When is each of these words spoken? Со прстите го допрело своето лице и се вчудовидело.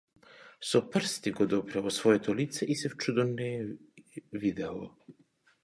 Со 0.69 0.79
прстите 0.93 1.33
го 1.39 1.45
допрело 1.51 1.89
своето 1.99 2.35
лице 2.41 2.65
и 2.75 2.79
се 2.81 2.89
вчудовидело. 2.95 4.91